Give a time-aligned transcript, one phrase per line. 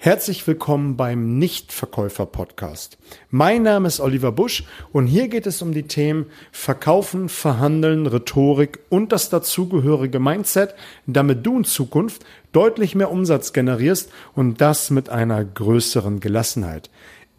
[0.00, 2.98] Herzlich willkommen beim Nichtverkäufer-Podcast.
[3.30, 8.78] Mein Name ist Oliver Busch und hier geht es um die Themen Verkaufen, Verhandeln, Rhetorik
[8.90, 10.76] und das dazugehörige Mindset,
[11.08, 16.90] damit du in Zukunft deutlich mehr Umsatz generierst und das mit einer größeren Gelassenheit.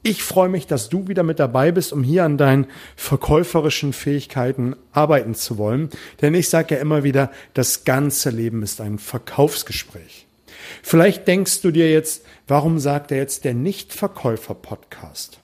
[0.03, 2.67] Ich freue mich, dass du wieder mit dabei bist, um hier an deinen
[2.97, 5.91] verkäuferischen Fähigkeiten arbeiten zu wollen.
[6.21, 10.28] Denn ich sage ja immer wieder, das ganze Leben ist ein Verkaufsgespräch.
[10.83, 15.39] Vielleicht denkst du dir jetzt, warum sagt er jetzt der Nichtverkäufer-Podcast?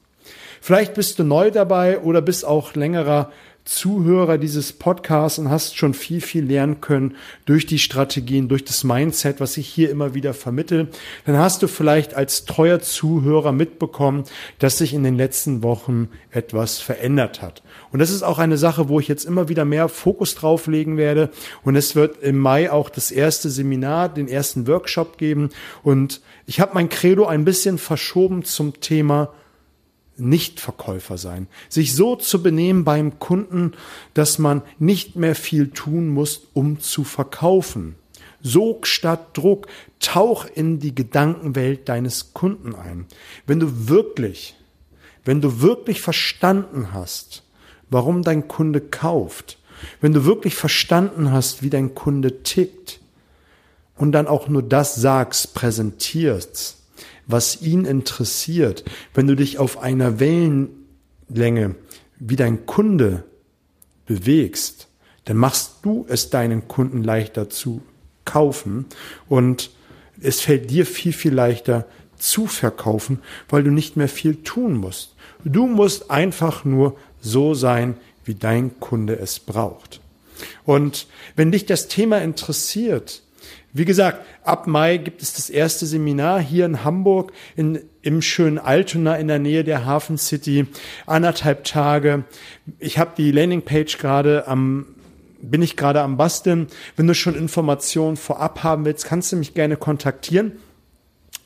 [0.61, 3.31] Vielleicht bist du neu dabei oder bist auch längerer
[3.65, 7.15] Zuhörer dieses Podcasts und hast schon viel, viel lernen können
[7.45, 10.89] durch die Strategien, durch das Mindset, was ich hier immer wieder vermittel,
[11.25, 14.23] dann hast du vielleicht als treuer Zuhörer mitbekommen,
[14.59, 17.63] dass sich in den letzten Wochen etwas verändert hat.
[17.91, 20.97] Und das ist auch eine Sache, wo ich jetzt immer wieder mehr Fokus drauf legen
[20.97, 21.31] werde.
[21.63, 25.49] Und es wird im Mai auch das erste Seminar, den ersten Workshop geben.
[25.81, 29.33] Und ich habe mein Credo ein bisschen verschoben zum Thema
[30.17, 31.47] Nichtverkäufer sein.
[31.69, 33.73] Sich so zu benehmen beim Kunden,
[34.13, 37.95] dass man nicht mehr viel tun muss, um zu verkaufen.
[38.41, 39.67] Sog statt Druck,
[39.99, 43.05] tauch in die Gedankenwelt deines Kunden ein.
[43.47, 44.55] Wenn du wirklich,
[45.23, 47.43] wenn du wirklich verstanden hast,
[47.89, 49.57] warum dein Kunde kauft,
[50.01, 52.99] wenn du wirklich verstanden hast, wie dein Kunde tickt
[53.97, 56.77] und dann auch nur das sagst, präsentierst,
[57.27, 61.75] was ihn interessiert, wenn du dich auf einer Wellenlänge
[62.19, 63.23] wie dein Kunde
[64.05, 64.87] bewegst,
[65.25, 67.81] dann machst du es deinen Kunden leichter zu
[68.25, 68.85] kaufen
[69.27, 69.71] und
[70.21, 71.85] es fällt dir viel, viel leichter
[72.17, 75.15] zu verkaufen, weil du nicht mehr viel tun musst.
[75.43, 79.99] Du musst einfach nur so sein, wie dein Kunde es braucht.
[80.63, 83.21] Und wenn dich das Thema interessiert,
[83.75, 88.57] wie gesagt, ab Mai gibt es das erste Seminar hier in Hamburg in, im schönen
[88.57, 90.67] Altona in der Nähe der Hafen City.
[91.05, 92.23] Anderthalb Tage.
[92.79, 94.85] Ich habe die Landingpage gerade am
[95.41, 96.67] bin ich gerade am Basteln.
[96.95, 100.53] Wenn du schon Informationen vorab haben willst, kannst du mich gerne kontaktieren.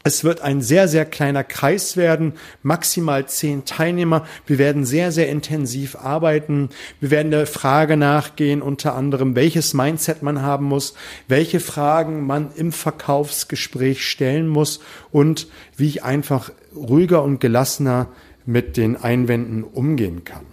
[0.04, 2.34] Es wird ein sehr, sehr kleiner Kreis werden,
[2.64, 4.26] maximal zehn Teilnehmer.
[4.48, 6.70] Wir werden sehr, sehr intensiv arbeiten.
[7.02, 10.94] Wir werden der Frage nachgehen, unter anderem, welches Mindset man haben muss,
[11.28, 14.80] welche Fragen man im Verkaufsgespräch stellen muss
[15.12, 18.08] und wie ich einfach ruhiger und gelassener
[18.46, 20.46] mit den Einwänden umgehen kann.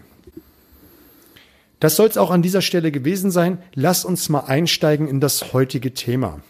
[1.79, 3.59] Das soll es auch an dieser Stelle gewesen sein.
[3.75, 6.41] Lass uns mal einsteigen in das heutige Thema.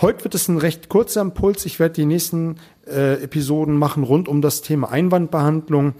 [0.00, 1.66] Heute wird es ein recht kurzer Impuls.
[1.66, 5.94] Ich werde die nächsten äh, Episoden machen rund um das Thema Einwandbehandlung.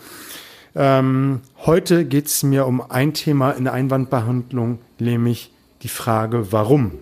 [0.75, 6.93] Ähm, heute geht es mir um ein Thema in der Einwandbehandlung, nämlich die Frage, warum.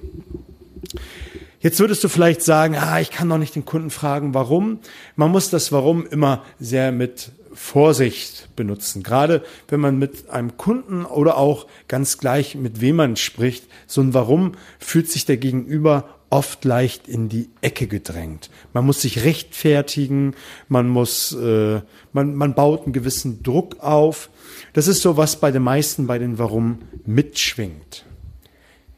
[1.61, 4.79] Jetzt würdest du vielleicht sagen, ah, ich kann doch nicht den Kunden fragen, warum.
[5.17, 9.03] Man muss das Warum immer sehr mit Vorsicht benutzen.
[9.03, 14.01] Gerade wenn man mit einem Kunden oder auch ganz gleich mit wem man spricht, so
[14.01, 18.51] ein Warum fühlt sich der Gegenüber oft leicht in die Ecke gedrängt.
[18.73, 20.35] Man muss sich rechtfertigen,
[20.69, 21.81] man muss, äh,
[22.13, 24.29] man, man baut einen gewissen Druck auf.
[24.75, 28.05] Das ist so, was bei den meisten bei den Warum mitschwingt.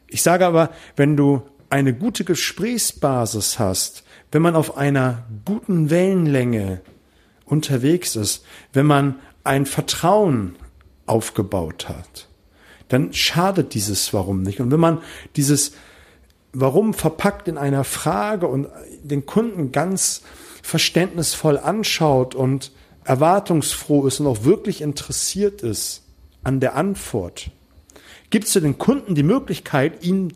[0.08, 4.02] Ich sage aber, wenn du eine gute Gesprächsbasis hast,
[4.32, 6.80] wenn man auf einer guten Wellenlänge
[7.44, 10.56] unterwegs ist, wenn man ein Vertrauen
[11.06, 12.28] aufgebaut hat,
[12.88, 14.60] dann schadet dieses Warum nicht.
[14.60, 14.98] Und wenn man
[15.36, 15.72] dieses
[16.52, 18.68] Warum verpackt in einer Frage und
[19.02, 20.22] den Kunden ganz
[20.62, 22.72] verständnisvoll anschaut und
[23.04, 26.02] erwartungsfroh ist und auch wirklich interessiert ist
[26.42, 27.50] an der Antwort,
[28.30, 30.32] gibst du den Kunden die Möglichkeit, ihn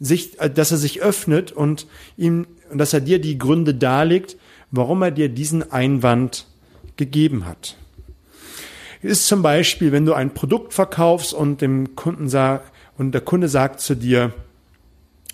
[0.00, 1.86] sich, äh, dass er sich öffnet und
[2.16, 4.36] ihm, dass er dir die Gründe darlegt,
[4.70, 6.46] warum er dir diesen Einwand
[6.96, 7.76] gegeben hat.
[9.02, 13.48] Ist zum Beispiel, wenn du ein Produkt verkaufst und dem Kunden sagt, und der Kunde
[13.48, 14.32] sagt zu dir,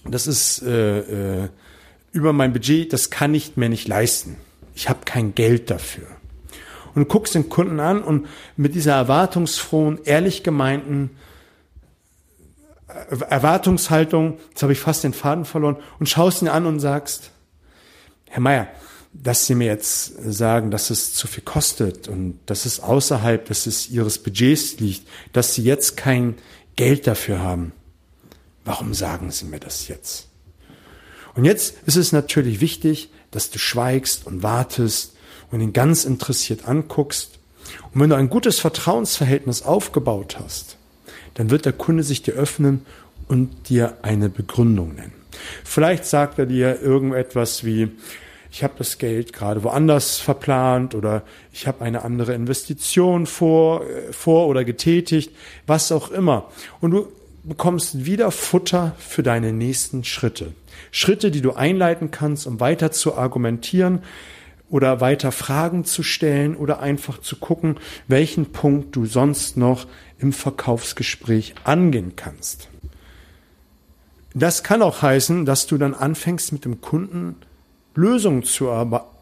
[0.05, 1.49] das ist äh, äh,
[2.13, 4.37] über mein Budget, das kann ich mir nicht leisten.
[4.75, 6.07] Ich habe kein Geld dafür.
[6.95, 8.27] Und du guckst den Kunden an und
[8.57, 11.11] mit dieser erwartungsfrohen, ehrlich gemeinten
[12.89, 17.31] äh, Erwartungshaltung, jetzt habe ich fast den Faden verloren, und schaust ihn an und sagst,
[18.29, 18.69] Herr Meier,
[19.13, 23.67] dass Sie mir jetzt sagen, dass es zu viel kostet und dass es außerhalb dass
[23.67, 26.37] es Ihres Budgets liegt, dass Sie jetzt kein
[26.77, 27.73] Geld dafür haben.
[28.65, 30.29] Warum sagen Sie mir das jetzt?
[31.35, 35.17] Und jetzt ist es natürlich wichtig, dass du schweigst und wartest
[35.51, 37.39] und ihn ganz interessiert anguckst.
[37.93, 40.77] Und wenn du ein gutes Vertrauensverhältnis aufgebaut hast,
[41.35, 42.85] dann wird der Kunde sich dir öffnen
[43.29, 45.13] und dir eine Begründung nennen.
[45.65, 47.91] Vielleicht sagt er dir irgendetwas wie,
[48.51, 51.23] ich habe das Geld gerade woanders verplant oder
[51.53, 55.31] ich habe eine andere Investition vor, äh, vor oder getätigt,
[55.67, 56.51] was auch immer.
[56.83, 57.09] Und du
[57.45, 60.53] bekommst wieder Futter für deine nächsten Schritte.
[60.91, 64.03] Schritte, die du einleiten kannst, um weiter zu argumentieren
[64.69, 67.79] oder weiter Fragen zu stellen oder einfach zu gucken,
[68.09, 69.87] welchen Punkt du sonst noch
[70.19, 72.69] im Verkaufsgespräch angehen kannst.
[74.35, 77.37] Das kann auch heißen, dass du dann anfängst mit dem Kunden
[77.95, 78.71] Lösungen zu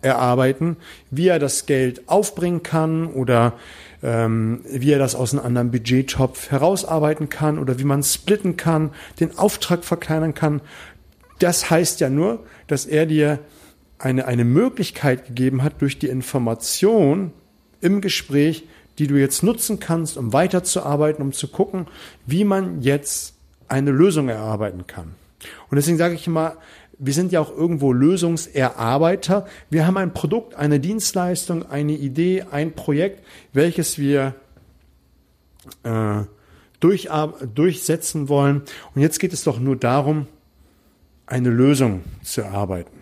[0.02, 0.76] erarbeiten,
[1.10, 3.54] wie er das Geld aufbringen kann oder
[4.02, 8.90] ähm, wie er das aus einem anderen Budgettopf herausarbeiten kann oder wie man splitten kann,
[9.18, 10.60] den Auftrag verkleinern kann.
[11.38, 13.38] Das heißt ja nur, dass er dir
[13.98, 17.32] eine, eine Möglichkeit gegeben hat durch die Information
[17.80, 18.64] im Gespräch,
[18.98, 21.86] die du jetzt nutzen kannst, um weiterzuarbeiten, um zu gucken,
[22.26, 23.34] wie man jetzt
[23.68, 25.14] eine Lösung erarbeiten kann.
[25.70, 26.56] Und deswegen sage ich immer,
[27.02, 29.46] wir sind ja auch irgendwo Lösungserarbeiter.
[29.70, 33.24] Wir haben ein Produkt, eine Dienstleistung, eine Idee, ein Projekt,
[33.54, 34.34] welches wir
[35.82, 36.22] äh,
[36.78, 37.08] durch,
[37.54, 38.62] durchsetzen wollen.
[38.94, 40.26] Und jetzt geht es doch nur darum,
[41.26, 42.98] eine Lösung zu erarbeiten.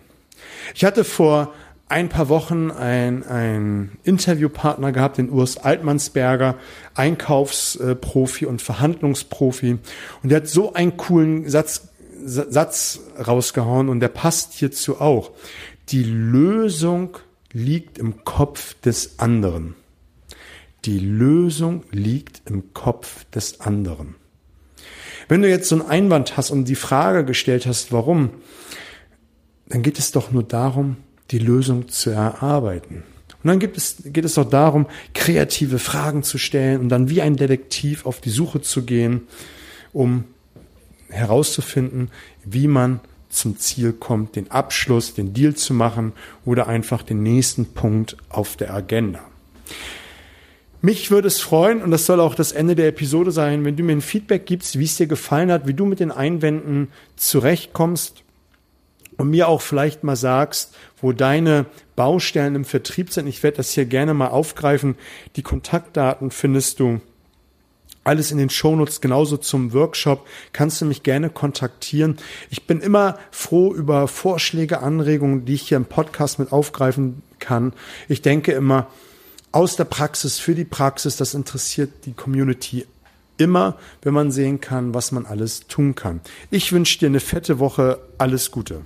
[0.73, 1.53] Ich hatte vor
[1.89, 6.55] ein paar Wochen ein, ein Interviewpartner gehabt, den Urs Altmannsberger,
[6.93, 9.79] Einkaufsprofi und Verhandlungsprofi.
[10.23, 11.88] Und der hat so einen coolen Satz
[12.23, 15.31] Satz rausgehauen und der passt hierzu auch.
[15.89, 17.17] Die Lösung
[17.51, 19.75] liegt im Kopf des anderen.
[20.85, 24.15] Die Lösung liegt im Kopf des anderen.
[25.27, 28.31] Wenn du jetzt so einen Einwand hast und die Frage gestellt hast, warum,
[29.67, 30.97] dann geht es doch nur darum,
[31.31, 33.03] die Lösung zu erarbeiten.
[33.43, 37.21] Und dann gibt es, geht es doch darum, kreative Fragen zu stellen und dann wie
[37.21, 39.27] ein Detektiv auf die Suche zu gehen,
[39.93, 40.25] um
[41.09, 42.09] herauszufinden,
[42.43, 46.13] wie man zum Ziel kommt, den Abschluss, den Deal zu machen
[46.45, 49.19] oder einfach den nächsten Punkt auf der Agenda.
[50.81, 53.83] Mich würde es freuen, und das soll auch das Ende der Episode sein, wenn du
[53.83, 58.23] mir ein Feedback gibst, wie es dir gefallen hat, wie du mit den Einwänden zurechtkommst
[59.17, 61.65] und mir auch vielleicht mal sagst, wo deine
[61.97, 63.27] Baustellen im Vertrieb sind.
[63.27, 64.95] Ich werde das hier gerne mal aufgreifen.
[65.35, 67.01] Die Kontaktdaten findest du
[68.09, 72.17] alles in den Shownotes, genauso zum Workshop, kannst du mich gerne kontaktieren.
[72.49, 77.71] Ich bin immer froh über Vorschläge, Anregungen, die ich hier im Podcast mit aufgreifen kann.
[78.07, 78.87] Ich denke immer,
[79.51, 82.87] aus der Praxis für die Praxis, das interessiert die Community
[83.37, 86.19] immer, wenn man sehen kann, was man alles tun kann.
[86.49, 88.81] Ich wünsche dir eine fette Woche, alles Gute.